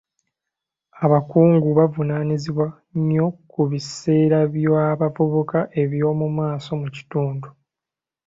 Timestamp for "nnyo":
2.97-3.25